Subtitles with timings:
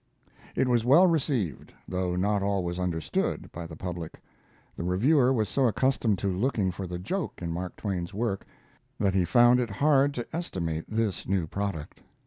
[0.55, 4.19] It was well received, though not always understood by the public.
[4.75, 8.43] The reviewer was so accustomed to looking for the joke in Mark Twain's work,
[8.99, 12.01] that he found it hard to estimate this new product.